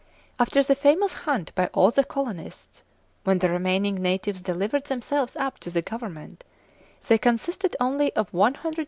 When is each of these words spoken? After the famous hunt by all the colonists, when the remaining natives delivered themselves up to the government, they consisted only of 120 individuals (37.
After 0.39 0.63
the 0.63 0.73
famous 0.73 1.13
hunt 1.13 1.53
by 1.53 1.67
all 1.75 1.91
the 1.91 2.03
colonists, 2.03 2.81
when 3.23 3.37
the 3.37 3.51
remaining 3.51 4.01
natives 4.01 4.41
delivered 4.41 4.85
themselves 4.85 5.35
up 5.35 5.59
to 5.59 5.69
the 5.69 5.83
government, 5.83 6.43
they 7.07 7.19
consisted 7.19 7.75
only 7.79 8.11
of 8.13 8.33
120 8.33 8.39
individuals 8.39 8.73
(37. 8.77 8.79